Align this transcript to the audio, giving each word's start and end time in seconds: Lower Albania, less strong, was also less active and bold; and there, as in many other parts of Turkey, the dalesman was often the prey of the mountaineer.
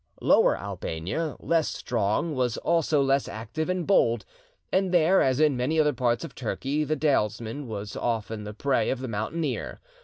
Lower 0.19 0.57
Albania, 0.57 1.35
less 1.39 1.67
strong, 1.69 2.33
was 2.33 2.57
also 2.57 3.03
less 3.03 3.27
active 3.27 3.69
and 3.69 3.85
bold; 3.85 4.25
and 4.73 4.91
there, 4.91 5.21
as 5.21 5.39
in 5.39 5.55
many 5.55 5.79
other 5.79 5.93
parts 5.93 6.23
of 6.23 6.33
Turkey, 6.33 6.83
the 6.83 6.97
dalesman 6.97 7.67
was 7.67 7.95
often 7.95 8.43
the 8.43 8.55
prey 8.55 8.89
of 8.89 8.97
the 8.99 9.07
mountaineer. 9.07 9.79